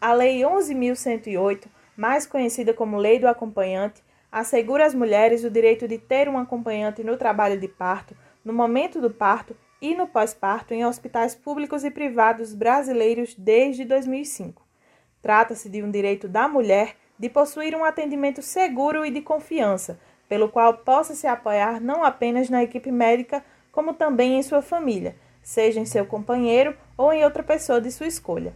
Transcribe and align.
A 0.00 0.12
Lei 0.12 0.42
11.108, 0.42 1.66
mais 1.96 2.24
conhecida 2.24 2.72
como 2.72 2.96
Lei 2.96 3.18
do 3.18 3.26
Acompanhante, 3.26 4.00
assegura 4.30 4.86
às 4.86 4.94
mulheres 4.94 5.42
o 5.42 5.50
direito 5.50 5.88
de 5.88 5.98
ter 5.98 6.28
um 6.28 6.38
acompanhante 6.38 7.02
no 7.02 7.16
trabalho 7.16 7.58
de 7.58 7.66
parto, 7.66 8.16
no 8.44 8.52
momento 8.52 9.00
do 9.00 9.10
parto 9.10 9.56
e 9.82 9.96
no 9.96 10.06
pós-parto 10.06 10.72
em 10.72 10.86
hospitais 10.86 11.34
públicos 11.34 11.82
e 11.82 11.90
privados 11.90 12.54
brasileiros 12.54 13.34
desde 13.34 13.84
2005. 13.84 14.62
Trata-se 15.20 15.68
de 15.68 15.82
um 15.82 15.90
direito 15.90 16.28
da 16.28 16.46
mulher 16.46 16.94
de 17.18 17.28
possuir 17.28 17.74
um 17.74 17.84
atendimento 17.84 18.40
seguro 18.40 19.04
e 19.04 19.10
de 19.10 19.20
confiança, 19.20 19.98
pelo 20.28 20.48
qual 20.48 20.74
possa 20.74 21.16
se 21.16 21.26
apoiar 21.26 21.80
não 21.80 22.04
apenas 22.04 22.48
na 22.48 22.62
equipe 22.62 22.92
médica, 22.92 23.44
como 23.72 23.92
também 23.92 24.38
em 24.38 24.42
sua 24.44 24.62
família, 24.62 25.16
seja 25.42 25.80
em 25.80 25.84
seu 25.84 26.06
companheiro 26.06 26.76
ou 26.96 27.12
em 27.12 27.24
outra 27.24 27.42
pessoa 27.42 27.80
de 27.80 27.90
sua 27.90 28.06
escolha. 28.06 28.54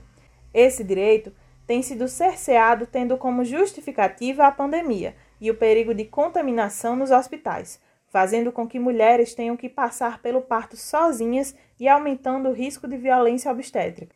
Esse 0.53 0.85
direito 0.85 1.33
tem 1.67 1.83
sido 1.83 2.09
cerceado 2.09 2.87
tendo 2.87 3.17
como 3.17 3.45
justificativa 3.45 4.47
a 4.47 4.53
pandemia 4.53 5.15
e 5.41 5.51
o 5.51 5.55
perigo 5.55 5.95
de 5.95 6.05
contaminação 6.05 6.95
nos 6.97 7.11
hospitais, 7.11 7.81
fazendo 8.09 8.53
com 8.53 8.67
que 8.67 8.79
mulheres 8.79 9.35
tenham 9.35 9.57
que 9.57 9.69
passar 9.69 10.21
pelo 10.21 10.43
parto 10.43 10.77
sozinhas 10.77 11.55
e 11.81 11.89
aumentando 11.89 12.49
o 12.49 12.53
risco 12.53 12.87
de 12.87 12.97
violência 12.97 13.51
obstétrica. 13.51 14.15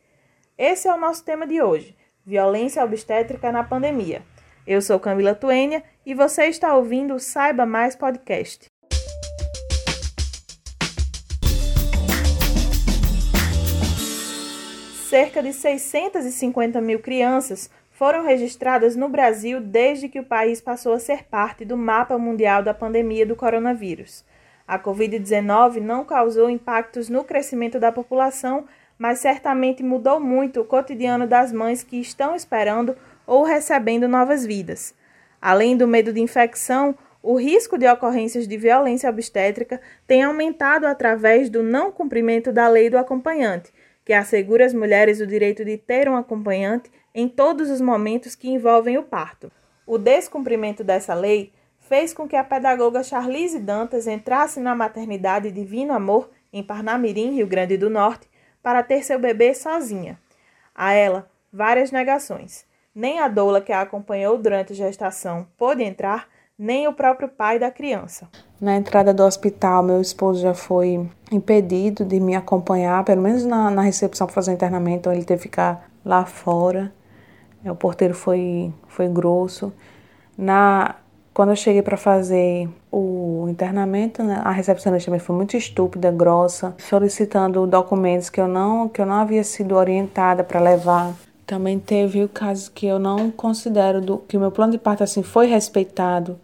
Esse 0.57 0.87
é 0.87 0.93
o 0.93 0.99
nosso 0.99 1.23
tema 1.23 1.47
de 1.47 1.61
hoje: 1.61 1.95
violência 2.25 2.83
obstétrica 2.83 3.51
na 3.51 3.63
pandemia. 3.63 4.21
Eu 4.65 4.81
sou 4.81 4.99
Camila 4.99 5.33
Tuênia 5.33 5.83
e 6.05 6.13
você 6.13 6.45
está 6.45 6.75
ouvindo 6.75 7.15
o 7.15 7.19
Saiba 7.19 7.65
Mais 7.65 7.95
Podcast. 7.95 8.66
Cerca 15.17 15.41
de 15.41 15.51
650 15.51 16.79
mil 16.79 16.99
crianças 16.99 17.71
foram 17.89 18.23
registradas 18.23 18.95
no 18.95 19.09
Brasil 19.09 19.59
desde 19.59 20.07
que 20.07 20.19
o 20.19 20.23
país 20.23 20.61
passou 20.61 20.93
a 20.93 20.99
ser 20.99 21.23
parte 21.23 21.65
do 21.65 21.75
mapa 21.75 22.19
mundial 22.19 22.61
da 22.61 22.71
pandemia 22.71 23.25
do 23.25 23.35
coronavírus. 23.35 24.23
A 24.67 24.77
Covid-19 24.77 25.77
não 25.77 26.05
causou 26.05 26.51
impactos 26.51 27.09
no 27.09 27.23
crescimento 27.23 27.79
da 27.79 27.91
população, 27.91 28.65
mas 28.95 29.17
certamente 29.17 29.81
mudou 29.81 30.19
muito 30.19 30.61
o 30.61 30.65
cotidiano 30.65 31.25
das 31.25 31.51
mães 31.51 31.81
que 31.81 31.99
estão 31.99 32.35
esperando 32.35 32.95
ou 33.25 33.43
recebendo 33.43 34.07
novas 34.07 34.45
vidas. 34.45 34.93
Além 35.41 35.75
do 35.75 35.87
medo 35.87 36.13
de 36.13 36.21
infecção, 36.21 36.93
o 37.23 37.39
risco 37.39 37.75
de 37.75 37.87
ocorrências 37.87 38.47
de 38.47 38.55
violência 38.55 39.09
obstétrica 39.09 39.81
tem 40.05 40.21
aumentado 40.21 40.85
através 40.85 41.49
do 41.49 41.63
não 41.63 41.91
cumprimento 41.91 42.51
da 42.51 42.67
lei 42.67 42.87
do 42.87 42.99
acompanhante, 42.99 43.73
que 44.07 44.13
assegura 44.13 44.65
às 44.65 44.73
mulheres 44.73 45.19
o 45.19 45.27
direito 45.27 45.65
de 45.65 45.77
ter 45.77 46.07
um 46.07 46.15
acompanhante 46.15 46.89
em 47.13 47.27
todos 47.27 47.69
os 47.69 47.81
momentos 47.81 48.35
que 48.35 48.49
envolvem 48.49 48.97
o 48.97 49.03
parto. 49.03 49.51
O 49.85 49.97
descumprimento 49.97 50.81
dessa 50.81 51.13
lei 51.13 51.51
fez 51.77 52.13
com 52.13 52.25
que 52.25 52.37
a 52.37 52.43
pedagoga 52.43 53.03
Charlize 53.03 53.59
Dantas 53.59 54.07
entrasse 54.07 54.61
na 54.61 54.73
maternidade 54.73 55.51
Divino 55.51 55.91
Amor, 55.91 56.29
em 56.53 56.63
Parnamirim, 56.63 57.35
Rio 57.35 57.47
Grande 57.47 57.75
do 57.75 57.89
Norte, 57.89 58.29
para 58.63 58.81
ter 58.81 59.03
seu 59.03 59.19
bebê 59.19 59.53
sozinha. 59.53 60.17
A 60.73 60.93
ela, 60.93 61.29
várias 61.51 61.91
negações. 61.91 62.65
Nem 62.95 63.19
a 63.19 63.27
doula 63.27 63.59
que 63.59 63.73
a 63.73 63.81
acompanhou 63.81 64.37
durante 64.37 64.71
a 64.71 64.75
gestação 64.77 65.49
pôde 65.57 65.83
entrar, 65.83 66.29
nem 66.57 66.87
o 66.87 66.93
próprio 66.93 67.27
pai 67.27 67.59
da 67.59 67.69
criança. 67.69 68.29
Na 68.59 68.75
entrada 68.75 69.13
do 69.13 69.23
hospital, 69.23 69.83
meu 69.83 70.01
esposo 70.01 70.41
já 70.41 70.53
foi 70.53 71.07
impedido 71.31 72.03
de 72.03 72.19
me 72.19 72.35
acompanhar, 72.35 73.03
pelo 73.03 73.21
menos 73.21 73.45
na, 73.45 73.69
na 73.69 73.83
recepção 73.83 74.25
para 74.25 74.33
fazer 74.33 74.51
o 74.51 74.53
internamento, 74.55 75.11
ele 75.11 75.23
teve 75.23 75.43
que 75.43 75.43
ficar 75.43 75.87
lá 76.03 76.25
fora. 76.25 76.91
É, 77.63 77.71
o 77.71 77.75
porteiro 77.75 78.15
foi, 78.15 78.73
foi 78.87 79.07
grosso. 79.07 79.71
Na, 80.35 80.95
quando 81.35 81.49
eu 81.49 81.55
cheguei 81.55 81.83
para 81.83 81.97
fazer 81.97 82.67
o 82.91 83.45
internamento, 83.47 84.23
né, 84.23 84.41
a 84.43 84.49
recepcionista 84.49 85.05
também 85.05 85.19
foi 85.19 85.35
muito 85.35 85.55
estúpida, 85.55 86.11
grossa, 86.11 86.73
solicitando 86.79 87.67
documentos 87.67 88.27
que 88.27 88.41
eu 88.41 88.47
não, 88.47 88.89
que 88.89 88.99
eu 88.99 89.05
não 89.05 89.15
havia 89.15 89.43
sido 89.43 89.75
orientada 89.75 90.43
para 90.43 90.59
levar. 90.59 91.13
Também 91.45 91.77
teve 91.77 92.23
o 92.23 92.29
caso 92.29 92.71
que 92.71 92.87
eu 92.87 92.97
não 92.97 93.29
considero 93.29 94.01
do, 94.01 94.17
que 94.17 94.35
o 94.35 94.39
meu 94.39 94.51
plano 94.51 94.71
de 94.71 94.79
parto 94.79 95.03
assim 95.03 95.21
foi 95.21 95.45
respeitado 95.45 96.39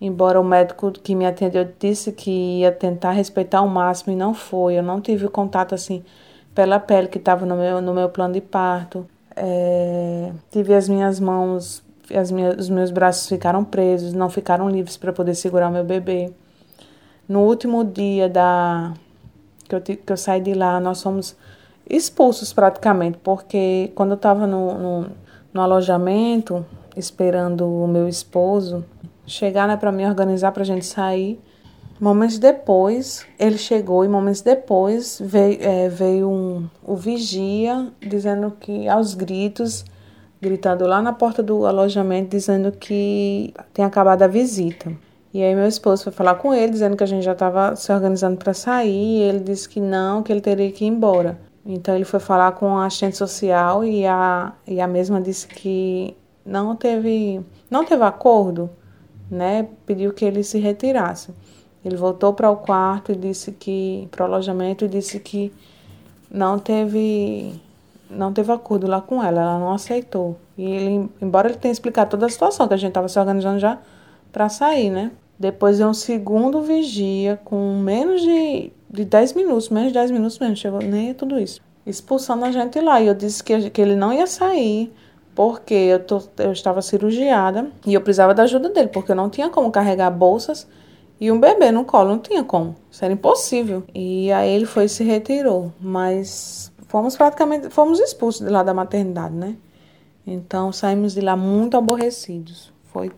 Embora 0.00 0.40
o 0.40 0.44
médico 0.44 0.92
que 0.92 1.14
me 1.14 1.26
atendeu 1.26 1.68
disse 1.78 2.12
que 2.12 2.60
ia 2.60 2.70
tentar 2.70 3.12
respeitar 3.12 3.58
ao 3.58 3.68
máximo 3.68 4.12
e 4.12 4.16
não 4.16 4.32
foi. 4.32 4.74
Eu 4.74 4.82
não 4.82 5.00
tive 5.00 5.26
o 5.26 5.30
contato 5.30 5.74
assim 5.74 6.04
pela 6.54 6.78
pele 6.78 7.08
que 7.08 7.18
estava 7.18 7.44
no 7.44 7.56
meu, 7.56 7.80
no 7.80 7.94
meu 7.94 8.08
plano 8.08 8.34
de 8.34 8.40
parto. 8.40 9.06
É, 9.34 10.32
tive 10.50 10.74
as 10.74 10.88
minhas 10.88 11.18
mãos, 11.18 11.82
as 12.14 12.30
minhas, 12.30 12.56
os 12.56 12.68
meus 12.68 12.90
braços 12.90 13.28
ficaram 13.28 13.64
presos, 13.64 14.12
não 14.12 14.28
ficaram 14.28 14.68
livres 14.68 14.96
para 14.96 15.12
poder 15.12 15.34
segurar 15.34 15.68
o 15.68 15.72
meu 15.72 15.84
bebê. 15.84 16.32
No 17.28 17.40
último 17.40 17.84
dia 17.84 18.28
da 18.28 18.94
que 19.68 19.74
eu, 19.74 19.80
que 19.80 20.12
eu 20.12 20.16
saí 20.16 20.40
de 20.40 20.54
lá, 20.54 20.80
nós 20.80 21.02
fomos 21.02 21.36
expulsos 21.88 22.52
praticamente, 22.52 23.18
porque 23.22 23.92
quando 23.94 24.10
eu 24.10 24.16
estava 24.16 24.46
no, 24.46 24.74
no, 24.78 25.06
no 25.52 25.60
alojamento, 25.60 26.64
esperando 26.96 27.66
o 27.66 27.86
meu 27.86 28.08
esposo, 28.08 28.84
chegar, 29.28 29.68
né, 29.68 29.76
para 29.76 29.92
me 29.92 30.06
organizar 30.06 30.52
para 30.52 30.62
a 30.62 30.66
gente 30.66 30.86
sair. 30.86 31.40
Momentos 32.00 32.38
depois, 32.38 33.26
ele 33.38 33.58
chegou 33.58 34.04
e 34.04 34.08
momentos 34.08 34.40
depois 34.40 35.20
veio, 35.20 35.58
é, 35.60 35.88
veio 35.88 36.30
um, 36.30 36.68
o 36.84 36.94
vigia 36.94 37.88
dizendo 38.00 38.52
que, 38.58 38.88
aos 38.88 39.14
gritos, 39.14 39.84
gritando 40.40 40.86
lá 40.86 41.02
na 41.02 41.12
porta 41.12 41.42
do 41.42 41.66
alojamento, 41.66 42.30
dizendo 42.30 42.70
que 42.70 43.52
tem 43.74 43.84
acabado 43.84 44.22
a 44.22 44.28
visita. 44.28 44.92
E 45.34 45.42
aí 45.42 45.54
meu 45.54 45.66
esposo 45.66 46.04
foi 46.04 46.12
falar 46.12 46.36
com 46.36 46.54
ele, 46.54 46.72
dizendo 46.72 46.96
que 46.96 47.02
a 47.02 47.06
gente 47.06 47.24
já 47.24 47.32
estava 47.32 47.74
se 47.74 47.92
organizando 47.92 48.36
para 48.36 48.54
sair, 48.54 49.18
e 49.18 49.22
ele 49.22 49.40
disse 49.40 49.68
que 49.68 49.80
não, 49.80 50.22
que 50.22 50.32
ele 50.32 50.40
teria 50.40 50.70
que 50.70 50.84
ir 50.84 50.88
embora. 50.88 51.38
Então 51.66 51.94
ele 51.94 52.04
foi 52.04 52.20
falar 52.20 52.52
com 52.52 52.78
a 52.78 52.86
assistente 52.86 53.16
social 53.16 53.84
e 53.84 54.06
a, 54.06 54.52
e 54.66 54.80
a 54.80 54.86
mesma 54.86 55.20
disse 55.20 55.46
que 55.46 56.16
não 56.46 56.74
teve, 56.74 57.44
não 57.68 57.84
teve 57.84 58.02
acordo 58.04 58.70
né, 59.30 59.66
pediu 59.86 60.12
que 60.12 60.24
ele 60.24 60.42
se 60.42 60.58
retirasse. 60.58 61.32
Ele 61.84 61.96
voltou 61.96 62.32
para 62.32 62.50
o 62.50 62.56
quarto 62.56 63.12
e 63.12 63.16
disse 63.16 63.52
que 63.52 64.08
para 64.10 64.24
o 64.24 64.26
alojamento 64.26 64.84
e 64.84 64.88
disse 64.88 65.20
que 65.20 65.52
não 66.30 66.58
teve 66.58 67.54
não 68.10 68.32
teve 68.32 68.50
acordo 68.50 68.86
lá 68.86 69.00
com 69.00 69.22
ela, 69.22 69.42
ela 69.42 69.58
não 69.58 69.72
aceitou. 69.72 70.36
E 70.56 70.64
ele, 70.64 71.10
embora 71.20 71.48
ele 71.48 71.58
tenha 71.58 71.72
explicado 71.72 72.10
toda 72.10 72.26
a 72.26 72.28
situação 72.28 72.66
que 72.66 72.74
a 72.74 72.76
gente 72.76 72.88
estava 72.88 73.08
se 73.08 73.18
organizando 73.18 73.58
já 73.58 73.78
para 74.32 74.48
sair, 74.48 74.90
né? 74.90 75.10
Depois 75.38 75.76
de 75.76 75.84
um 75.84 75.94
segundo 75.94 76.62
vigia 76.62 77.38
com 77.44 77.76
menos 77.76 78.22
de, 78.22 78.72
de 78.90 79.04
10 79.04 79.34
minutos, 79.34 79.68
menos 79.68 79.88
de 79.88 79.94
10 79.94 80.10
minutos 80.10 80.38
mesmo, 80.38 80.56
chegou 80.56 80.80
nem 80.80 81.14
tudo 81.14 81.38
isso. 81.38 81.60
Expulsando 81.86 82.44
a 82.44 82.50
gente 82.50 82.80
lá. 82.80 83.00
E 83.00 83.06
eu 83.06 83.14
disse 83.14 83.44
que, 83.44 83.70
que 83.70 83.80
ele 83.80 83.94
não 83.94 84.12
ia 84.12 84.26
sair 84.26 84.92
porque 85.38 85.72
eu, 85.72 86.00
tô, 86.00 86.20
eu 86.38 86.50
estava 86.50 86.82
cirurgiada 86.82 87.70
e 87.86 87.94
eu 87.94 88.00
precisava 88.00 88.34
da 88.34 88.42
ajuda 88.42 88.70
dele, 88.70 88.88
porque 88.88 89.12
eu 89.12 89.14
não 89.14 89.30
tinha 89.30 89.48
como 89.48 89.70
carregar 89.70 90.10
bolsas 90.10 90.66
e 91.20 91.30
um 91.30 91.38
bebê 91.38 91.70
no 91.70 91.84
colo, 91.84 92.08
não 92.08 92.18
tinha 92.18 92.42
como, 92.42 92.74
isso 92.90 93.04
era 93.04 93.14
impossível. 93.14 93.84
E 93.94 94.32
aí 94.32 94.50
ele 94.50 94.66
foi 94.66 94.86
e 94.86 94.88
se 94.88 95.04
retirou, 95.04 95.72
mas 95.80 96.72
fomos 96.88 97.16
praticamente, 97.16 97.70
fomos 97.70 98.00
expulsos 98.00 98.44
de 98.44 98.50
lá 98.50 98.64
da 98.64 98.74
maternidade, 98.74 99.32
né? 99.32 99.54
Então 100.26 100.72
saímos 100.72 101.14
de 101.14 101.20
lá 101.20 101.36
muito 101.36 101.76
aborrecidos, 101.76 102.72
foi 102.92 103.12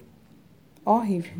horrível. 0.85 1.39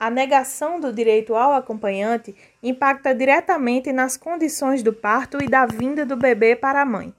A 0.00 0.08
negação 0.08 0.80
do 0.80 0.90
direito 0.90 1.34
ao 1.34 1.52
acompanhante 1.52 2.34
impacta 2.62 3.14
diretamente 3.14 3.92
nas 3.92 4.16
condições 4.16 4.82
do 4.82 4.94
parto 4.94 5.36
e 5.44 5.46
da 5.46 5.66
vinda 5.66 6.06
do 6.06 6.16
bebê 6.16 6.56
para 6.56 6.80
a 6.80 6.86
mãe. 6.86 7.12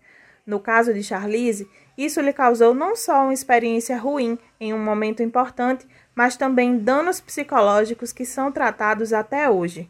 No 0.44 0.60
caso 0.60 0.92
de 0.92 1.04
Charlize, 1.04 1.68
isso 2.06 2.22
lhe 2.22 2.32
causou 2.32 2.74
não 2.74 2.96
só 2.96 3.24
uma 3.24 3.34
experiência 3.34 3.98
ruim 3.98 4.38
em 4.60 4.74
um 4.74 4.84
momento 4.84 5.22
importante, 5.22 5.86
mas 6.16 6.38
também 6.38 6.78
danos 6.78 7.20
psicológicos 7.20 8.14
que 8.14 8.26
são 8.26 8.52
tratados 8.52 9.12
até 9.14 9.50
hoje. 9.50 9.90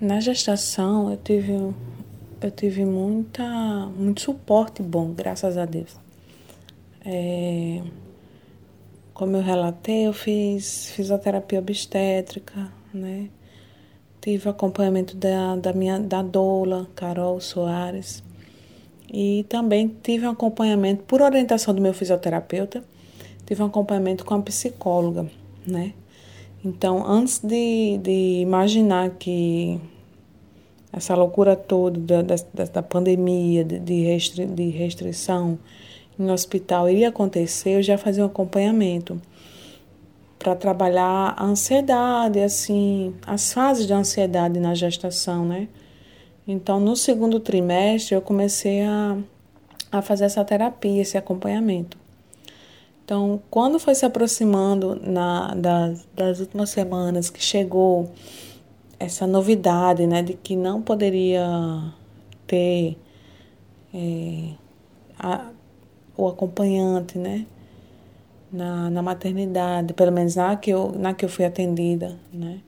Na 0.00 0.20
gestação, 0.20 1.10
eu 1.10 1.16
tive, 1.16 1.52
eu 2.40 2.50
tive 2.50 2.84
muita, 2.84 3.44
muito 3.96 4.20
suporte 4.20 4.82
bom, 4.82 5.12
graças 5.12 5.56
a 5.56 5.64
Deus. 5.64 5.98
É, 7.04 7.82
como 9.14 9.36
eu 9.36 9.42
relatei, 9.42 10.06
eu 10.06 10.12
fiz 10.12 10.90
fisioterapia 10.90 11.58
obstétrica, 11.58 12.70
né? 12.92 13.30
Tive 14.20 14.48
acompanhamento 14.48 15.16
da, 15.16 15.56
da 15.56 15.72
minha 15.72 15.98
da 15.98 16.20
doula, 16.20 16.86
Carol 16.94 17.40
Soares. 17.40 18.22
E 19.18 19.46
também 19.48 19.88
tive 20.02 20.26
um 20.26 20.30
acompanhamento, 20.30 21.02
por 21.04 21.22
orientação 21.22 21.72
do 21.74 21.80
meu 21.80 21.94
fisioterapeuta, 21.94 22.84
tive 23.46 23.62
um 23.62 23.66
acompanhamento 23.66 24.26
com 24.26 24.34
a 24.34 24.42
psicóloga, 24.42 25.26
né? 25.66 25.94
Então, 26.62 27.02
antes 27.02 27.38
de, 27.38 27.96
de 27.96 28.40
imaginar 28.42 29.08
que 29.18 29.80
essa 30.92 31.14
loucura 31.14 31.56
toda 31.56 32.22
da, 32.22 32.36
da, 32.52 32.64
da 32.64 32.82
pandemia, 32.82 33.64
de, 33.64 33.78
de, 33.78 34.44
de 34.44 34.68
restrição, 34.68 35.58
em 36.18 36.30
hospital 36.30 36.86
iria 36.90 37.08
acontecer, 37.08 37.78
eu 37.78 37.82
já 37.82 37.96
fazia 37.96 38.22
um 38.22 38.26
acompanhamento 38.26 39.18
para 40.38 40.54
trabalhar 40.54 41.32
a 41.38 41.42
ansiedade, 41.42 42.38
assim, 42.38 43.14
as 43.26 43.50
fases 43.50 43.86
da 43.86 43.96
ansiedade 43.96 44.60
na 44.60 44.74
gestação, 44.74 45.46
né? 45.46 45.68
Então, 46.46 46.78
no 46.78 46.94
segundo 46.94 47.40
trimestre, 47.40 48.14
eu 48.14 48.22
comecei 48.22 48.82
a, 48.82 49.18
a 49.90 50.00
fazer 50.00 50.26
essa 50.26 50.44
terapia, 50.44 51.02
esse 51.02 51.18
acompanhamento. 51.18 51.98
Então, 53.04 53.40
quando 53.50 53.78
foi 53.78 53.94
se 53.94 54.04
aproximando 54.04 55.00
na, 55.00 55.54
das, 55.54 56.06
das 56.14 56.40
últimas 56.40 56.70
semanas 56.70 57.30
que 57.30 57.42
chegou 57.42 58.10
essa 58.98 59.26
novidade, 59.26 60.06
né, 60.06 60.22
de 60.22 60.34
que 60.34 60.56
não 60.56 60.82
poderia 60.82 61.46
ter 62.46 62.96
é, 63.94 64.50
a, 65.18 65.50
o 66.16 66.28
acompanhante, 66.28 67.18
né, 67.18 67.46
na, 68.52 68.90
na 68.90 69.02
maternidade, 69.02 69.92
pelo 69.94 70.12
menos 70.12 70.36
na 70.36 70.56
que, 70.56 70.70
eu, 70.70 70.92
na 70.92 71.12
que 71.12 71.24
eu 71.24 71.28
fui 71.28 71.44
atendida, 71.44 72.16
né, 72.32 72.60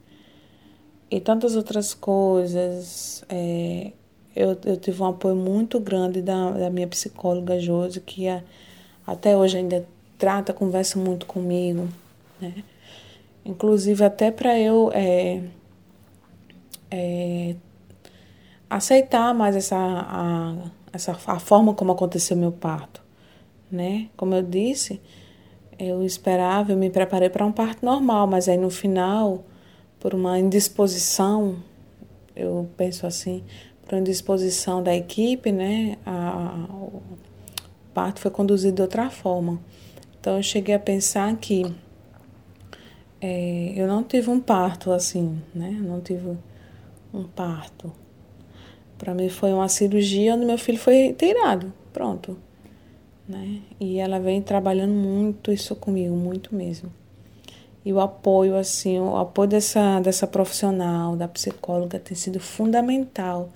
e 1.11 1.21
tantas 1.21 1.57
outras 1.57 1.95
coisas. 1.95 3.25
É, 3.29 3.93
eu, 4.35 4.57
eu 4.65 4.77
tive 4.77 5.03
um 5.03 5.07
apoio 5.07 5.35
muito 5.35 5.81
grande 5.81 6.23
da, 6.23 6.53
da 6.53 6.71
minha 6.71 6.87
psicóloga 6.87 7.59
Josi, 7.59 8.01
que 8.01 8.29
a, 8.29 8.43
até 9.07 9.37
hoje 9.37 9.59
ainda 9.59 9.85
trata, 10.17 10.53
conversa 10.53 10.99
muito 10.99 11.27
comigo, 11.27 11.89
né? 12.41 12.63
Inclusive 13.45 14.05
até 14.05 14.31
para 14.31 14.59
eu 14.59 14.91
é, 14.93 15.43
é, 16.91 17.57
aceitar 18.69 19.33
mais 19.35 19.57
essa 19.57 19.77
a, 19.77 20.55
essa 20.93 21.13
a 21.27 21.39
forma 21.39 21.73
como 21.73 21.93
aconteceu 21.93 22.37
meu 22.37 22.53
parto, 22.53 23.03
né? 23.71 24.09
Como 24.17 24.35
eu 24.35 24.43
disse, 24.43 25.01
eu 25.79 26.05
esperava, 26.05 26.73
eu 26.73 26.77
me 26.77 26.91
preparei 26.91 27.31
para 27.31 27.47
um 27.47 27.53
parto 27.53 27.85
normal, 27.85 28.27
mas 28.27 28.49
aí 28.49 28.59
no 28.59 28.71
final, 28.71 29.45
por 30.01 30.15
uma 30.15 30.39
indisposição, 30.39 31.57
eu 32.35 32.69
penso 32.77 33.07
assim, 33.07 33.45
por 33.85 33.95
uma 33.95 34.01
indisposição 34.01 34.83
da 34.83 34.95
equipe, 34.95 35.51
né? 35.51 35.97
A, 36.07 36.67
o 36.71 37.03
parto 37.93 38.21
foi 38.21 38.31
conduzido 38.31 38.77
de 38.77 38.83
outra 38.83 39.11
forma. 39.11 39.61
Então 40.21 40.37
eu 40.37 40.43
cheguei 40.43 40.75
a 40.75 40.79
pensar 40.79 41.35
que 41.37 41.65
é, 43.21 43.73
eu 43.77 43.89
não 43.89 44.03
tive 44.03 44.31
um 44.31 44.41
parto 44.41 44.93
assim, 44.93 45.43
né? 45.55 45.71
Não 45.71 46.01
tive 46.01 46.37
um 47.13 47.25
parto. 47.25 47.93
Para 48.97 49.15
mim 49.15 49.29
foi 49.29 49.53
uma 49.53 49.69
cirurgia 49.69 50.35
onde 50.35 50.45
meu 50.45 50.59
filho 50.59 50.79
foi 50.79 51.13
tirado, 51.13 51.73
pronto, 51.93 52.37
né? 53.29 53.61
E 53.81 53.99
ela 53.99 54.19
vem 54.19 54.43
trabalhando 54.43 54.93
muito 54.93 55.53
isso 55.53 55.75
comigo, 55.77 56.15
muito 56.17 56.55
mesmo. 56.55 56.93
E 57.85 57.93
o 57.93 58.01
apoio 58.01 58.57
assim, 58.57 58.99
o 58.99 59.17
apoio 59.17 59.49
dessa 59.49 60.01
dessa 60.01 60.27
profissional, 60.27 61.17
da 61.17 61.29
psicóloga 61.29 61.99
tem 61.99 62.17
sido 62.17 62.41
fundamental 62.41 63.51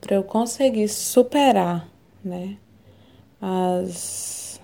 para 0.00 0.16
eu 0.16 0.24
conseguir 0.24 0.88
superar, 0.88 1.88
né? 2.24 2.56
As 3.40 4.60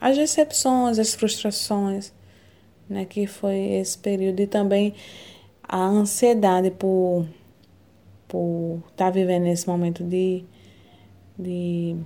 as 0.00 0.16
decepções, 0.16 0.98
as 0.98 1.14
frustrações, 1.14 2.12
né, 2.88 3.04
que 3.04 3.26
foi 3.26 3.56
esse 3.56 3.98
período 3.98 4.40
e 4.40 4.46
também 4.46 4.94
a 5.62 5.84
ansiedade 5.84 6.70
por 6.70 7.26
por 8.28 8.82
estar 8.90 9.06
tá 9.06 9.10
vivendo 9.10 9.44
nesse 9.44 9.66
momento 9.66 10.04
de, 10.04 10.44
de 11.38 11.96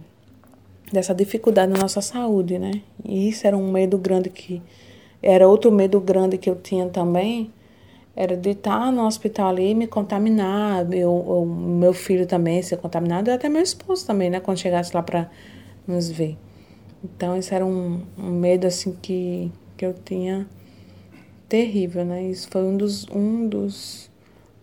dessa 0.93 1.15
dificuldade 1.15 1.73
na 1.73 1.81
nossa 1.81 2.01
saúde, 2.01 2.59
né? 2.59 2.83
E 3.05 3.29
isso 3.29 3.47
era 3.47 3.57
um 3.57 3.73
medo 3.73 3.99
grande 3.99 4.31
que 4.31 4.63
era 5.23 5.49
outro 5.49 5.71
medo 5.71 6.01
grande 6.01 6.37
que 6.37 6.51
eu 6.51 6.57
tinha 6.57 6.89
também, 6.89 7.53
era 8.15 8.37
de 8.37 8.51
estar 8.51 8.93
no 8.93 9.07
hospital 9.07 9.49
ali 9.51 9.71
e 9.71 9.75
me 9.75 9.87
contaminar, 9.87 10.85
meu, 10.85 11.47
meu 11.47 11.95
filho 11.95 12.27
também 12.27 12.63
ser 12.63 12.77
contaminado, 12.77 13.31
e 13.31 13.33
até 13.33 13.49
meu 13.49 13.63
esposo 13.63 14.07
também, 14.07 14.29
né, 14.29 14.41
quando 14.41 14.59
chegasse 14.59 14.95
lá 14.95 15.03
para 15.03 15.31
nos 15.87 16.11
ver. 16.11 16.37
Então, 17.05 17.37
isso 17.37 17.55
era 17.55 17.65
um, 17.65 18.03
um 18.17 18.31
medo, 18.31 18.67
assim, 18.67 18.97
que, 19.01 19.51
que 19.77 19.85
eu 19.85 19.93
tinha 19.93 20.47
terrível, 21.49 22.05
né? 22.05 22.23
Isso 22.23 22.49
foi 22.49 22.63
um 22.63 22.77
dos, 22.77 23.07
um 23.09 23.49
dos 23.49 24.11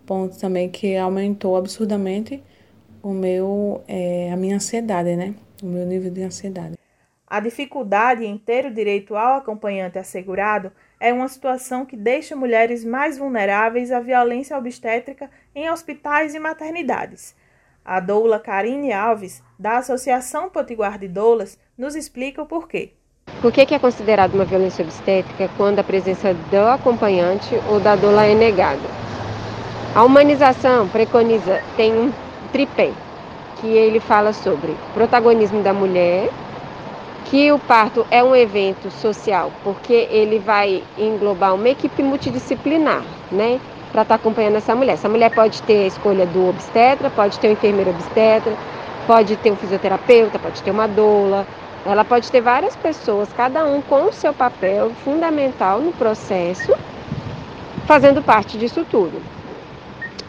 pontos 0.05 0.37
também 0.37 0.69
que 0.69 0.95
aumentou 0.95 1.57
absurdamente 1.57 2.41
o 3.03 3.09
meu, 3.09 3.83
é, 3.87 4.31
a 4.31 4.37
minha 4.37 4.55
ansiedade, 4.55 5.15
né? 5.15 5.35
O 5.61 5.65
meu 5.65 5.85
nível 5.85 6.09
de 6.11 6.23
ansiedade. 6.23 6.78
A 7.29 7.39
dificuldade 7.39 8.25
em 8.25 8.39
ter 8.39 8.65
o 8.65 8.73
direito 8.73 9.15
ao 9.15 9.37
acompanhante 9.37 9.99
assegurado 9.99 10.71
é 10.99 11.13
uma 11.13 11.27
situação 11.27 11.85
que 11.85 11.95
deixa 11.95 12.35
mulheres 12.35 12.83
mais 12.83 13.19
vulneráveis 13.19 13.91
à 13.91 13.99
violência 13.99 14.57
obstétrica 14.57 15.29
em 15.53 15.69
hospitais 15.69 16.33
e 16.33 16.39
maternidades. 16.39 17.35
A 17.85 17.99
doula 17.99 18.39
Karine 18.39 18.91
Alves, 18.91 19.43
da 19.59 19.77
Associação 19.77 20.49
Potiguar 20.49 20.97
de 20.97 21.07
Doulas, 21.07 21.59
nos 21.77 21.95
explica 21.95 22.41
o 22.41 22.47
porquê. 22.47 22.93
Por 23.43 23.51
que, 23.51 23.75
é 23.75 23.79
considerado 23.79 24.33
uma 24.33 24.43
violência 24.43 24.83
obstétrica 24.83 25.51
quando 25.55 25.77
a 25.77 25.83
presença 25.83 26.33
do 26.33 26.67
acompanhante 26.67 27.53
ou 27.69 27.79
da 27.79 27.95
doula 27.95 28.25
é 28.25 28.33
negada? 28.33 28.81
A 29.93 30.03
humanização 30.03 30.89
preconiza, 30.89 31.61
tem 31.77 31.93
um 31.93 32.11
tripé, 32.51 32.91
que 33.61 33.67
ele 33.67 33.99
fala 33.99 34.33
sobre 34.33 34.75
protagonismo 34.93 35.61
da 35.61 35.73
mulher, 35.73 36.29
que 37.25 37.51
o 37.51 37.59
parto 37.59 38.05
é 38.09 38.23
um 38.23 38.35
evento 38.35 38.89
social, 38.89 39.51
porque 39.63 40.07
ele 40.09 40.39
vai 40.39 40.83
englobar 40.97 41.53
uma 41.53 41.69
equipe 41.69 42.01
multidisciplinar, 42.01 43.03
né? 43.31 43.59
Para 43.91 44.03
estar 44.03 44.15
tá 44.17 44.21
acompanhando 44.21 44.55
essa 44.55 44.75
mulher. 44.75 44.93
Essa 44.93 45.09
mulher 45.09 45.31
pode 45.31 45.61
ter 45.63 45.83
a 45.83 45.87
escolha 45.87 46.25
do 46.25 46.49
obstetra, 46.49 47.09
pode 47.09 47.39
ter 47.39 47.49
um 47.49 47.51
enfermeiro 47.51 47.91
obstetra, 47.91 48.53
pode 49.05 49.35
ter 49.37 49.51
um 49.51 49.55
fisioterapeuta, 49.55 50.37
pode 50.39 50.61
ter 50.61 50.71
uma 50.71 50.87
doula, 50.87 51.45
ela 51.85 52.03
pode 52.03 52.31
ter 52.31 52.41
várias 52.41 52.75
pessoas, 52.75 53.29
cada 53.35 53.65
um 53.65 53.81
com 53.81 54.05
o 54.05 54.13
seu 54.13 54.33
papel 54.33 54.91
fundamental 55.03 55.79
no 55.79 55.91
processo, 55.93 56.73
fazendo 57.85 58.21
parte 58.21 58.57
disso 58.57 58.85
tudo. 58.89 59.21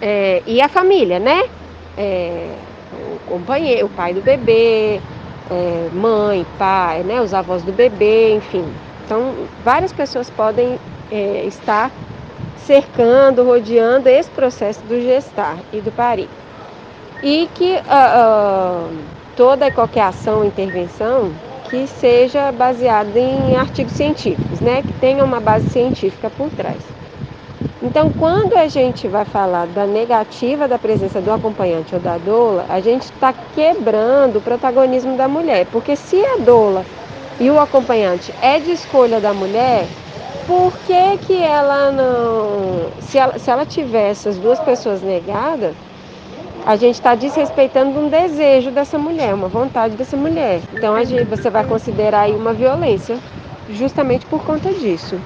É, 0.00 0.42
e 0.46 0.62
a 0.62 0.68
família, 0.68 1.18
né? 1.18 1.42
É, 1.98 2.54
o 2.92 3.30
companheiro, 3.30 3.86
o 3.86 3.90
pai 3.90 4.14
do 4.14 4.22
bebê, 4.22 5.00
é, 5.50 5.88
mãe, 5.92 6.46
pai, 6.58 7.02
né? 7.02 7.20
Os 7.20 7.34
avós 7.34 7.62
do 7.62 7.72
bebê, 7.72 8.34
enfim. 8.34 8.64
Então, 9.04 9.34
várias 9.64 9.92
pessoas 9.92 10.30
podem 10.30 10.78
é, 11.10 11.44
estar 11.46 11.90
cercando, 12.58 13.44
rodeando 13.44 14.08
esse 14.08 14.30
processo 14.30 14.80
do 14.82 15.00
gestar 15.00 15.56
e 15.72 15.80
do 15.80 15.90
parir 15.90 16.28
e 17.22 17.48
que 17.54 17.74
uh, 17.74 18.88
uh, 18.88 18.98
toda 19.36 19.68
e 19.68 19.70
qualquer 19.70 20.02
ação, 20.02 20.44
intervenção 20.44 21.32
que 21.68 21.86
seja 21.86 22.50
baseada 22.50 23.18
em 23.18 23.56
artigos 23.56 23.92
científicos, 23.92 24.60
né, 24.60 24.82
que 24.82 24.92
tenha 24.94 25.24
uma 25.24 25.40
base 25.40 25.68
científica 25.68 26.28
por 26.30 26.50
trás. 26.50 26.78
Então, 27.82 28.12
quando 28.18 28.54
a 28.58 28.68
gente 28.68 29.08
vai 29.08 29.24
falar 29.24 29.66
da 29.66 29.86
negativa 29.86 30.68
da 30.68 30.78
presença 30.78 31.18
do 31.18 31.32
acompanhante 31.32 31.94
ou 31.94 32.00
da 32.00 32.18
doula, 32.18 32.66
a 32.68 32.78
gente 32.78 33.04
está 33.04 33.32
quebrando 33.54 34.36
o 34.36 34.40
protagonismo 34.42 35.16
da 35.16 35.26
mulher, 35.26 35.66
porque 35.72 35.96
se 35.96 36.22
a 36.22 36.36
doula 36.36 36.84
e 37.38 37.50
o 37.50 37.58
acompanhante 37.58 38.34
é 38.42 38.58
de 38.58 38.70
escolha 38.70 39.18
da 39.18 39.32
mulher, 39.32 39.86
por 40.46 40.72
que, 40.86 41.16
que 41.26 41.42
ela 41.42 41.90
não. 41.90 42.90
Se 43.00 43.16
ela, 43.16 43.38
se 43.38 43.50
ela 43.50 43.64
tiver 43.64 44.10
essas 44.10 44.36
duas 44.36 44.60
pessoas 44.60 45.00
negadas, 45.00 45.74
a 46.66 46.76
gente 46.76 46.96
está 46.96 47.14
desrespeitando 47.14 47.98
um 47.98 48.10
desejo 48.10 48.70
dessa 48.70 48.98
mulher, 48.98 49.32
uma 49.32 49.48
vontade 49.48 49.96
dessa 49.96 50.18
mulher. 50.18 50.60
Então 50.74 50.94
a 50.94 51.04
gente, 51.04 51.24
você 51.24 51.48
vai 51.48 51.64
considerar 51.64 52.22
aí 52.22 52.32
uma 52.36 52.52
violência 52.52 53.16
justamente 53.70 54.26
por 54.26 54.44
conta 54.44 54.70
disso. 54.70 55.18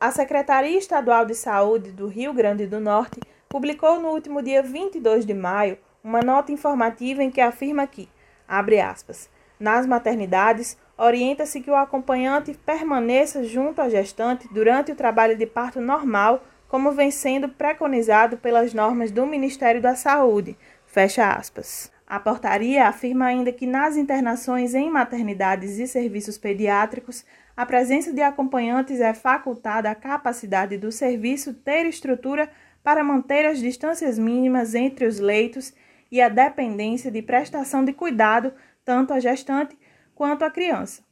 A 0.00 0.12
Secretaria 0.12 0.78
Estadual 0.78 1.26
de 1.26 1.34
Saúde 1.34 1.90
do 1.90 2.06
Rio 2.06 2.32
Grande 2.32 2.68
do 2.68 2.78
Norte 2.78 3.18
publicou 3.48 4.00
no 4.00 4.10
último 4.10 4.40
dia 4.40 4.62
22 4.62 5.26
de 5.26 5.34
maio 5.34 5.76
uma 6.04 6.22
nota 6.22 6.52
informativa 6.52 7.20
em 7.20 7.32
que 7.32 7.40
afirma 7.40 7.84
que, 7.84 8.08
abre 8.46 8.80
aspas, 8.80 9.28
nas 9.58 9.86
maternidades, 9.86 10.78
orienta-se 10.96 11.60
que 11.60 11.68
o 11.68 11.74
acompanhante 11.74 12.54
permaneça 12.64 13.42
junto 13.42 13.82
à 13.82 13.88
gestante 13.88 14.46
durante 14.52 14.92
o 14.92 14.96
trabalho 14.96 15.36
de 15.36 15.46
parto 15.46 15.80
normal, 15.80 16.44
como 16.68 16.92
vem 16.92 17.10
sendo 17.10 17.48
preconizado 17.48 18.36
pelas 18.36 18.72
normas 18.72 19.10
do 19.10 19.26
Ministério 19.26 19.82
da 19.82 19.96
Saúde, 19.96 20.56
Fecha 20.86 21.28
aspas. 21.32 21.92
A 22.06 22.18
portaria 22.18 22.88
afirma 22.88 23.26
ainda 23.26 23.52
que 23.52 23.66
nas 23.66 23.96
internações 23.96 24.74
em 24.74 24.88
maternidades 24.88 25.78
e 25.78 25.86
serviços 25.86 26.38
pediátricos, 26.38 27.26
a 27.58 27.66
presença 27.66 28.12
de 28.12 28.22
acompanhantes 28.22 29.00
é 29.00 29.12
facultada 29.12 29.90
à 29.90 29.94
capacidade 29.96 30.78
do 30.78 30.92
serviço 30.92 31.52
ter 31.52 31.86
estrutura 31.86 32.48
para 32.84 33.02
manter 33.02 33.44
as 33.44 33.58
distâncias 33.58 34.16
mínimas 34.16 34.76
entre 34.76 35.04
os 35.04 35.18
leitos 35.18 35.74
e 36.08 36.22
a 36.22 36.28
dependência 36.28 37.10
de 37.10 37.20
prestação 37.20 37.84
de 37.84 37.92
cuidado 37.92 38.54
tanto 38.84 39.12
à 39.12 39.18
gestante 39.18 39.76
quanto 40.14 40.44
à 40.44 40.50
criança. 40.52 41.02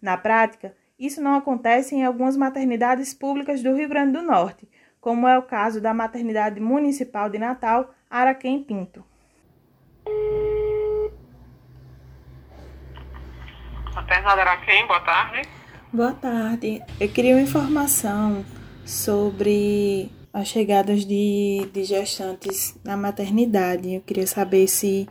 Na 0.00 0.16
prática, 0.16 0.74
isso 0.98 1.20
não 1.20 1.34
acontece 1.34 1.94
em 1.94 2.02
algumas 2.02 2.34
maternidades 2.34 3.12
públicas 3.12 3.62
do 3.62 3.74
Rio 3.74 3.90
Grande 3.90 4.12
do 4.12 4.22
Norte, 4.22 4.66
como 5.02 5.28
é 5.28 5.36
o 5.36 5.42
caso 5.42 5.82
da 5.82 5.92
Maternidade 5.92 6.60
Municipal 6.60 7.28
de 7.28 7.38
Natal, 7.38 7.94
Araquém 8.08 8.64
Pinto. 8.64 9.04
Maternidade 13.94 14.40
Araquém, 14.40 14.86
boa 14.86 15.00
tarde. 15.00 15.59
Boa 15.92 16.12
tarde. 16.12 16.80
Eu 17.00 17.12
queria 17.12 17.34
uma 17.34 17.42
informação 17.42 18.44
sobre 18.86 20.08
as 20.32 20.46
chegadas 20.46 21.04
de, 21.04 21.68
de 21.72 21.82
gestantes 21.82 22.80
na 22.84 22.96
maternidade. 22.96 23.96
Eu 23.96 24.00
queria 24.00 24.26
saber 24.28 24.68
se 24.68 25.08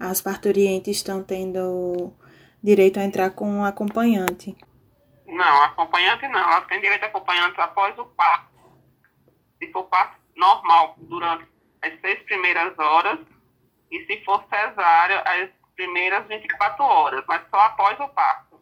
as 0.00 0.22
parturientes 0.22 0.96
estão 0.96 1.22
tendo 1.22 2.10
direito 2.62 2.98
a 2.98 3.04
entrar 3.04 3.32
com 3.32 3.46
um 3.46 3.66
acompanhante. 3.66 4.56
Não, 5.26 5.62
acompanhante 5.64 6.26
não. 6.28 6.40
Ela 6.40 6.62
tem 6.62 6.80
direito 6.80 7.02
a 7.02 7.08
acompanhante 7.08 7.60
após 7.60 7.98
o 7.98 8.06
parto. 8.06 8.48
Se 9.58 9.70
for 9.72 9.84
parto 9.84 10.16
normal, 10.34 10.96
durante 11.00 11.46
as 11.82 12.00
seis 12.00 12.22
primeiras 12.22 12.78
horas, 12.78 13.18
e 13.90 14.06
se 14.06 14.24
for 14.24 14.42
cesárea, 14.48 15.20
as 15.20 15.50
primeiras 15.76 16.26
24 16.26 16.82
horas, 16.82 17.22
mas 17.28 17.42
só 17.50 17.60
após 17.60 18.00
o 18.00 18.08
parto. 18.08 18.53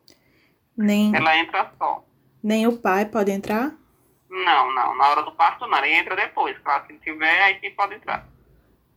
Nem, 0.82 1.14
Ela 1.14 1.36
entra 1.38 1.70
só. 1.78 2.04
nem 2.42 2.66
o 2.66 2.76
pai 2.76 3.04
pode 3.06 3.30
entrar? 3.30 3.72
Não, 4.28 4.74
não. 4.74 4.96
Na 4.96 5.08
hora 5.10 5.22
do 5.22 5.32
parto, 5.32 5.66
não. 5.66 5.78
Ele 5.84 5.94
entra 5.94 6.16
depois. 6.16 6.56
Claro, 6.58 6.84
se 6.86 6.94
tiver, 6.98 7.42
aí 7.42 7.58
sim 7.60 7.70
pode 7.70 7.94
entrar. 7.94 8.26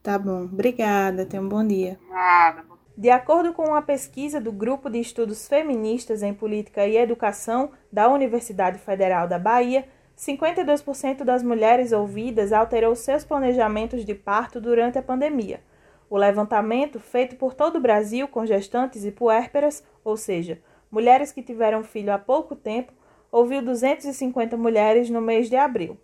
Tá 0.02 0.18
bom. 0.18 0.44
Obrigada. 0.44 1.26
Tenha 1.26 1.42
um 1.44 1.50
bom 1.50 1.66
dia. 1.66 2.00
Nada. 2.10 2.64
De 2.98 3.10
acordo 3.10 3.52
com 3.54 3.68
uma 3.68 3.82
pesquisa 3.82 4.40
do 4.40 4.52
Grupo 4.54 4.90
de 4.90 5.00
Estudos 5.00 5.48
Feministas 5.48 6.24
em 6.24 6.34
Política 6.34 6.88
e 6.88 6.96
Educação 6.96 7.72
da 7.92 8.08
Universidade 8.08 8.80
Federal 8.80 9.28
da 9.28 9.38
Bahia, 9.38 9.86
52% 10.18 11.26
das 11.26 11.44
mulheres 11.44 11.92
ouvidas 11.92 12.54
alterou 12.54 12.96
seus 12.96 13.26
planejamentos 13.26 14.06
de 14.06 14.16
parto 14.16 14.62
durante 14.62 14.98
a 14.98 15.04
pandemia. 15.04 15.62
O 16.10 16.18
levantamento, 16.18 16.98
feito 17.00 17.36
por 17.36 17.54
todo 17.54 17.76
o 17.78 17.82
Brasil 17.82 18.28
com 18.30 18.46
gestantes 18.46 19.04
e 19.04 19.12
puérperas, 19.12 19.84
ou 20.04 20.16
seja, 20.16 20.62
mulheres 20.92 21.32
que 21.32 21.42
tiveram 21.42 21.84
filho 21.84 22.14
há 22.14 22.18
pouco 22.18 22.56
tempo, 22.56 22.94
ouviu 23.32 23.62
250 23.62 24.56
mulheres 24.56 25.10
no 25.10 25.22
mês 25.22 25.50
de 25.50 25.56
abril. 25.56 25.98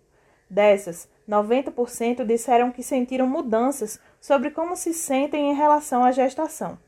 Dessas, 0.48 1.08
90% 1.28 2.24
disseram 2.26 2.70
que 2.70 2.82
sentiram 2.82 3.26
mudanças 3.26 3.98
sobre 4.20 4.50
como 4.50 4.76
se 4.76 4.92
sentem 4.92 5.50
em 5.50 5.54
relação 5.54 6.04
à 6.04 6.12
gestação. 6.12 6.78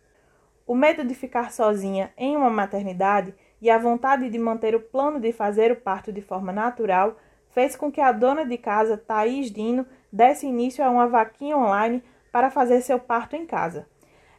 O 0.66 0.74
medo 0.74 1.04
de 1.04 1.14
ficar 1.14 1.52
sozinha 1.52 2.12
em 2.16 2.36
uma 2.36 2.50
maternidade 2.50 3.34
e 3.60 3.70
a 3.70 3.78
vontade 3.78 4.28
de 4.28 4.38
manter 4.38 4.74
o 4.74 4.80
plano 4.80 5.18
de 5.18 5.32
fazer 5.32 5.72
o 5.72 5.76
parto 5.76 6.12
de 6.12 6.20
forma 6.20 6.52
natural 6.52 7.16
fez 7.50 7.76
com 7.76 7.90
que 7.90 8.00
a 8.00 8.12
dona 8.12 8.44
de 8.44 8.58
casa, 8.58 8.98
Thaís 8.98 9.50
Dino, 9.50 9.86
desse 10.12 10.46
início 10.46 10.84
a 10.84 10.90
uma 10.90 11.06
vaquinha 11.06 11.56
online 11.56 12.02
para 12.32 12.50
fazer 12.50 12.82
seu 12.82 12.98
parto 12.98 13.36
em 13.36 13.46
casa. 13.46 13.86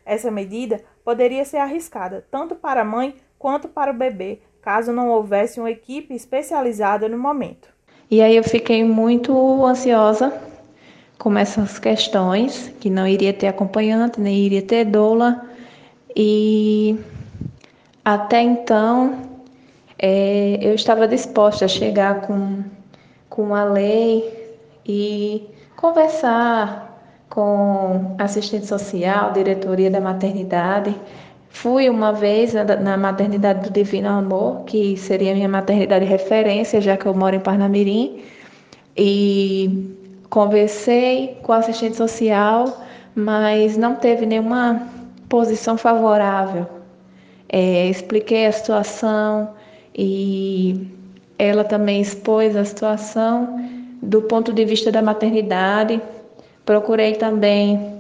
Essa 0.06 0.30
medida 0.30 0.84
poderia 1.04 1.46
ser 1.46 1.58
arriscada 1.58 2.28
tanto 2.30 2.56
para 2.56 2.82
a 2.82 2.86
mãe 2.86 3.16
quanto 3.46 3.68
para 3.68 3.92
o 3.92 3.94
bebê, 3.94 4.40
caso 4.60 4.92
não 4.92 5.08
houvesse 5.08 5.60
uma 5.60 5.70
equipe 5.70 6.16
especializada 6.16 7.08
no 7.08 7.16
momento. 7.16 7.70
E 8.10 8.20
aí 8.20 8.36
eu 8.36 8.44
fiquei 8.44 8.84
muito 8.84 9.64
ansiosa 9.64 10.34
com 11.20 11.38
essas 11.38 11.78
questões, 11.78 12.74
que 12.80 12.90
não 12.90 13.08
iria 13.08 13.32
ter 13.32 13.46
acompanhante, 13.46 14.20
nem 14.20 14.36
iria 14.36 14.64
ter 14.64 14.86
doula. 14.86 15.46
E 16.16 16.98
até 18.04 18.42
então 18.42 19.22
é, 20.00 20.58
eu 20.60 20.74
estava 20.74 21.08
disposta 21.08 21.66
a 21.66 21.68
chegar 21.68 22.22
com, 22.22 22.64
com 23.30 23.54
a 23.54 23.64
lei 23.64 24.58
e 24.84 25.48
conversar 25.76 27.00
com 27.30 28.16
assistente 28.18 28.66
social, 28.66 29.34
diretoria 29.34 29.92
da 29.92 30.02
maternidade. 30.02 30.96
Fui 31.56 31.90
uma 31.90 32.12
vez 32.12 32.54
na 32.54 32.98
maternidade 32.98 33.70
do 33.70 33.74
Divino 33.74 34.10
Amor, 34.10 34.66
que 34.66 34.98
seria 34.98 35.34
minha 35.34 35.48
maternidade 35.48 36.04
de 36.04 36.12
referência, 36.12 36.82
já 36.82 36.98
que 36.98 37.06
eu 37.06 37.14
moro 37.14 37.34
em 37.34 37.40
Parnamirim, 37.40 38.22
e 38.96 39.96
conversei 40.30 41.38
com 41.44 41.54
a 41.54 41.58
assistente 41.60 41.96
social, 41.96 42.86
mas 43.16 43.78
não 43.78 43.96
teve 43.96 44.26
nenhuma 44.26 44.86
posição 45.30 45.78
favorável. 45.78 46.68
É, 47.48 47.88
expliquei 47.88 48.48
a 48.48 48.52
situação 48.52 49.54
e 49.98 50.86
ela 51.40 51.64
também 51.64 52.02
expôs 52.02 52.54
a 52.58 52.66
situação 52.66 53.62
do 54.02 54.24
ponto 54.24 54.52
de 54.52 54.66
vista 54.66 54.92
da 54.92 55.02
maternidade. 55.02 56.02
Procurei 56.66 57.14
também 57.14 57.95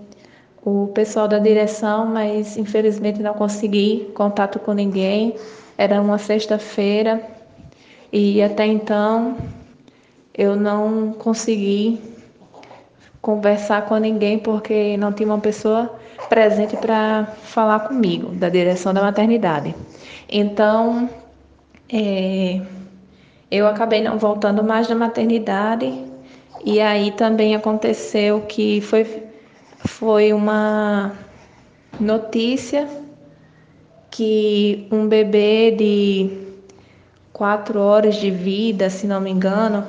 o 0.65 0.87
pessoal 0.87 1.27
da 1.27 1.37
direção, 1.37 2.07
mas 2.07 2.57
infelizmente 2.57 3.21
não 3.21 3.35
consegui 3.35 4.11
contato 4.15 4.57
com 4.57 4.73
ninguém. 4.73 5.35
Era 5.77 6.01
uma 6.01 6.17
sexta-feira 6.17 7.21
e 8.11 8.41
até 8.41 8.65
então 8.65 9.37
eu 10.33 10.55
não 10.55 11.13
consegui 11.13 12.01
conversar 13.21 13.85
com 13.85 13.97
ninguém 13.97 14.39
porque 14.39 14.97
não 14.97 15.13
tinha 15.13 15.29
uma 15.29 15.39
pessoa 15.39 15.93
presente 16.29 16.75
para 16.77 17.25
falar 17.43 17.81
comigo 17.81 18.29
da 18.29 18.49
direção 18.49 18.91
da 18.91 19.03
maternidade. 19.03 19.75
Então 20.27 21.07
é, 21.91 22.59
eu 23.51 23.67
acabei 23.67 24.01
não 24.01 24.17
voltando 24.17 24.63
mais 24.63 24.87
da 24.87 24.95
maternidade 24.95 25.93
e 26.63 26.81
aí 26.81 27.11
também 27.11 27.53
aconteceu 27.53 28.41
que 28.41 28.81
foi 28.81 29.24
foi 29.79 30.33
uma 30.33 31.13
notícia 31.99 32.87
que 34.09 34.87
um 34.91 35.07
bebê 35.07 35.71
de 35.71 36.45
quatro 37.33 37.79
horas 37.79 38.15
de 38.15 38.31
vida, 38.31 38.89
se 38.89 39.05
não 39.05 39.19
me 39.19 39.29
engano, 39.29 39.85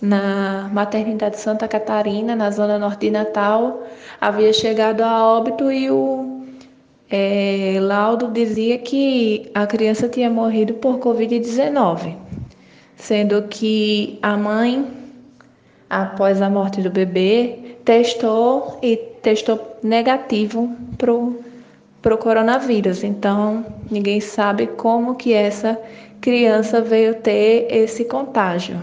na 0.00 0.68
maternidade 0.72 1.38
Santa 1.38 1.68
Catarina, 1.68 2.34
na 2.34 2.50
zona 2.50 2.78
norte 2.78 3.02
de 3.02 3.10
Natal, 3.10 3.84
havia 4.20 4.52
chegado 4.52 5.02
a 5.02 5.24
óbito 5.24 5.70
e 5.70 5.90
o 5.90 6.44
é, 7.08 7.78
laudo 7.80 8.30
dizia 8.32 8.78
que 8.78 9.50
a 9.54 9.66
criança 9.66 10.08
tinha 10.08 10.28
morrido 10.28 10.74
por 10.74 10.98
Covid-19, 10.98 12.16
sendo 12.96 13.42
que 13.42 14.18
a 14.20 14.36
mãe, 14.36 14.86
após 15.88 16.42
a 16.42 16.50
morte 16.50 16.82
do 16.82 16.90
bebê, 16.90 17.65
testou 17.86 18.78
e 18.82 18.96
testou 19.22 19.78
negativo 19.82 20.68
pro 20.98 21.38
pro 22.02 22.18
coronavírus. 22.18 23.02
Então, 23.02 23.66
ninguém 23.90 24.20
sabe 24.20 24.68
como 24.68 25.16
que 25.16 25.32
essa 25.32 25.76
criança 26.20 26.80
veio 26.80 27.16
ter 27.16 27.66
esse 27.68 28.04
contágio. 28.04 28.76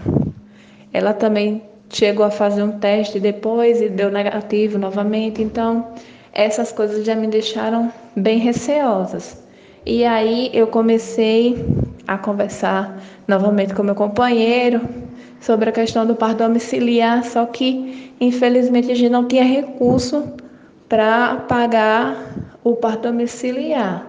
Ela 0.92 1.14
também 1.14 1.62
chegou 1.88 2.26
a 2.26 2.30
fazer 2.30 2.62
um 2.62 2.78
teste 2.78 3.18
depois 3.18 3.80
e 3.80 3.88
deu 3.88 4.10
negativo 4.10 4.76
novamente. 4.78 5.42
Então, 5.42 5.86
essas 6.34 6.70
coisas 6.70 7.06
já 7.06 7.14
me 7.14 7.26
deixaram 7.26 7.90
bem 8.14 8.38
receosas. 8.38 9.42
E 9.86 10.04
aí 10.04 10.50
eu 10.52 10.66
comecei 10.66 11.64
a 12.06 12.18
conversar 12.18 13.02
novamente 13.26 13.72
com 13.72 13.82
meu 13.82 13.94
companheiro 13.94 14.82
sobre 15.40 15.68
a 15.68 15.72
questão 15.72 16.06
do 16.06 16.14
parto 16.14 16.38
domiciliar, 16.38 17.24
só 17.24 17.44
que 17.46 18.12
infelizmente 18.20 18.90
a 18.90 18.94
gente 18.94 19.10
não 19.10 19.26
tinha 19.26 19.44
recurso 19.44 20.24
para 20.88 21.36
pagar 21.48 22.34
o 22.62 22.74
parto 22.74 23.02
domiciliar. 23.02 24.06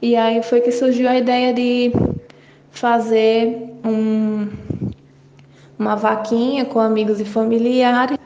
E 0.00 0.16
aí 0.16 0.42
foi 0.42 0.60
que 0.60 0.70
surgiu 0.70 1.08
a 1.08 1.16
ideia 1.16 1.52
de 1.52 1.92
fazer 2.70 3.74
um, 3.84 4.48
uma 5.78 5.96
vaquinha 5.96 6.64
com 6.64 6.80
amigos 6.80 7.20
e 7.20 7.24
familiares. 7.24 8.18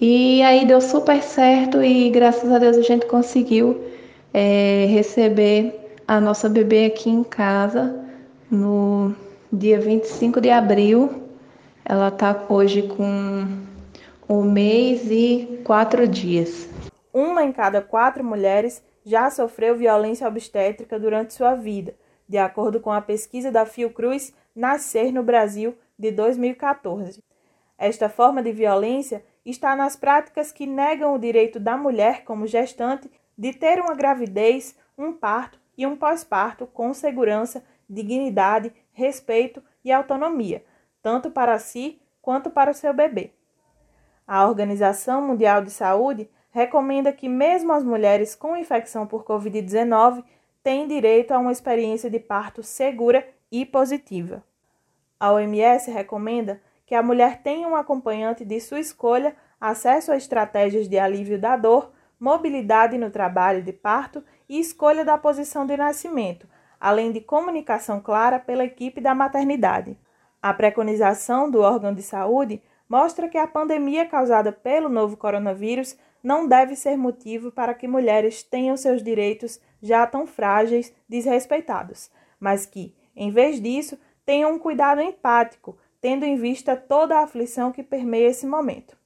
E 0.00 0.42
aí 0.42 0.64
deu 0.64 0.80
super 0.80 1.22
certo 1.22 1.82
e 1.82 2.08
graças 2.10 2.50
a 2.50 2.58
Deus 2.58 2.76
a 2.76 2.82
gente 2.82 3.06
conseguiu 3.06 3.80
é, 4.32 4.86
receber 4.88 5.74
a 6.06 6.20
nossa 6.20 6.48
bebê 6.48 6.86
aqui 6.86 7.10
em 7.10 7.22
casa 7.22 7.94
no 8.50 9.14
dia 9.52 9.78
25 9.78 10.40
de 10.40 10.50
abril. 10.50 11.10
Ela 11.84 12.08
está 12.08 12.46
hoje 12.48 12.82
com 12.88 13.46
um 14.28 14.42
mês 14.42 15.10
e 15.10 15.60
quatro 15.64 16.06
dias. 16.06 16.68
Uma 17.12 17.44
em 17.44 17.52
cada 17.52 17.80
quatro 17.82 18.22
mulheres 18.22 18.82
já 19.04 19.30
sofreu 19.30 19.76
violência 19.76 20.28
obstétrica 20.28 20.98
durante 20.98 21.34
sua 21.34 21.54
vida, 21.54 21.94
de 22.28 22.38
acordo 22.38 22.80
com 22.80 22.92
a 22.92 23.00
pesquisa 23.00 23.50
da 23.50 23.66
Fiocruz 23.66 24.32
Nascer 24.54 25.12
no 25.12 25.22
Brasil 25.22 25.76
de 25.98 26.10
2014. 26.10 27.22
Esta 27.76 28.08
forma 28.08 28.42
de 28.42 28.52
violência 28.52 29.24
está 29.44 29.74
nas 29.74 29.96
práticas 29.96 30.52
que 30.52 30.66
negam 30.66 31.14
o 31.14 31.18
direito 31.18 31.58
da 31.58 31.76
mulher, 31.76 32.24
como 32.24 32.46
gestante, 32.46 33.10
de 33.36 33.52
ter 33.52 33.80
uma 33.80 33.94
gravidez, 33.94 34.76
um 34.96 35.12
parto 35.12 35.58
e 35.76 35.86
um 35.86 35.96
pós-parto 35.96 36.66
com 36.66 36.92
segurança 36.92 37.64
dignidade, 37.88 38.72
respeito 38.92 39.62
e 39.84 39.90
autonomia, 39.90 40.62
tanto 41.02 41.30
para 41.30 41.58
si 41.58 42.00
quanto 42.20 42.50
para 42.50 42.70
o 42.70 42.74
seu 42.74 42.92
bebê. 42.92 43.32
A 44.26 44.46
Organização 44.46 45.20
Mundial 45.26 45.62
de 45.62 45.70
Saúde 45.70 46.30
recomenda 46.50 47.12
que 47.12 47.28
mesmo 47.28 47.72
as 47.72 47.84
mulheres 47.84 48.34
com 48.34 48.56
infecção 48.56 49.06
por 49.06 49.24
Covid-19 49.24 50.24
têm 50.62 50.86
direito 50.86 51.32
a 51.32 51.38
uma 51.38 51.52
experiência 51.52 52.10
de 52.10 52.18
parto 52.18 52.62
segura 52.62 53.26
e 53.50 53.64
positiva. 53.64 54.44
A 55.18 55.32
OMS 55.32 55.90
recomenda 55.90 56.60
que 56.86 56.94
a 56.94 57.02
mulher 57.02 57.42
tenha 57.42 57.68
um 57.68 57.76
acompanhante 57.76 58.44
de 58.44 58.60
sua 58.60 58.80
escolha, 58.80 59.36
acesso 59.60 60.10
a 60.10 60.16
estratégias 60.16 60.88
de 60.88 60.98
alívio 60.98 61.38
da 61.38 61.56
dor, 61.56 61.92
mobilidade 62.18 62.98
no 62.98 63.10
trabalho 63.10 63.62
de 63.62 63.72
parto 63.72 64.24
e 64.48 64.58
escolha 64.58 65.04
da 65.04 65.16
posição 65.16 65.64
de 65.64 65.76
nascimento, 65.76 66.48
além 66.80 67.12
de 67.12 67.20
comunicação 67.20 68.00
clara 68.00 68.38
pela 68.38 68.64
equipe 68.64 69.00
da 69.00 69.14
maternidade. 69.14 69.96
A 70.42 70.54
preconização 70.54 71.50
do 71.50 71.60
órgão 71.60 71.92
de 71.92 72.02
saúde 72.02 72.62
mostra 72.88 73.28
que 73.28 73.36
a 73.36 73.46
pandemia 73.46 74.06
causada 74.06 74.50
pelo 74.50 74.88
novo 74.88 75.16
coronavírus 75.16 75.96
não 76.22 76.46
deve 76.46 76.74
ser 76.74 76.96
motivo 76.96 77.52
para 77.52 77.74
que 77.74 77.86
mulheres 77.86 78.42
tenham 78.42 78.76
seus 78.76 79.02
direitos 79.02 79.60
já 79.82 80.06
tão 80.06 80.26
frágeis 80.26 80.92
desrespeitados, 81.08 82.10
mas 82.38 82.66
que, 82.66 82.94
em 83.14 83.30
vez 83.30 83.60
disso, 83.60 83.98
tenham 84.24 84.52
um 84.52 84.58
cuidado 84.58 85.00
empático, 85.00 85.76
tendo 86.00 86.24
em 86.24 86.36
vista 86.36 86.74
toda 86.74 87.18
a 87.18 87.24
aflição 87.24 87.70
que 87.70 87.82
permeia 87.82 88.28
esse 88.28 88.46
momento. 88.46 88.96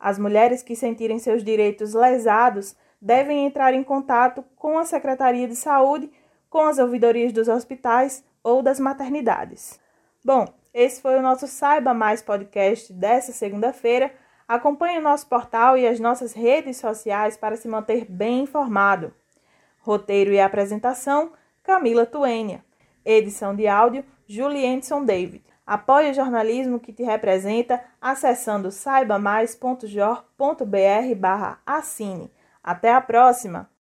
As 0.00 0.18
mulheres 0.18 0.62
que 0.62 0.74
sentirem 0.74 1.18
seus 1.18 1.44
direitos 1.44 1.94
lesados 1.94 2.74
devem 3.00 3.46
entrar 3.46 3.74
em 3.74 3.82
contato 3.82 4.42
com 4.56 4.78
a 4.78 4.84
Secretaria 4.84 5.46
de 5.46 5.56
Saúde, 5.56 6.10
com 6.48 6.60
as 6.60 6.78
ouvidorias 6.78 7.32
dos 7.32 7.48
hospitais 7.48 8.24
ou 8.42 8.62
das 8.62 8.80
maternidades. 8.80 9.78
Bom, 10.24 10.46
esse 10.72 11.02
foi 11.02 11.18
o 11.18 11.22
nosso 11.22 11.46
Saiba 11.46 11.92
Mais 11.92 12.22
podcast 12.22 12.90
dessa 12.94 13.30
segunda-feira. 13.30 14.10
Acompanhe 14.48 14.98
o 14.98 15.02
nosso 15.02 15.26
portal 15.26 15.76
e 15.76 15.86
as 15.86 16.00
nossas 16.00 16.32
redes 16.32 16.78
sociais 16.78 17.36
para 17.36 17.56
se 17.56 17.68
manter 17.68 18.06
bem 18.10 18.44
informado. 18.44 19.12
Roteiro 19.80 20.32
e 20.32 20.40
apresentação: 20.40 21.34
Camila 21.62 22.06
Tuênia. 22.06 22.64
Edição 23.04 23.54
de 23.54 23.68
áudio: 23.68 24.02
Julienson 24.26 25.04
David. 25.04 25.44
Apoie 25.66 26.10
o 26.10 26.14
jornalismo 26.14 26.80
que 26.80 26.94
te 26.94 27.02
representa 27.02 27.84
acessando 28.00 28.70
saibamais.jor.br 28.70 31.58
assine. 31.66 32.32
Até 32.62 32.94
a 32.94 33.00
próxima! 33.02 33.73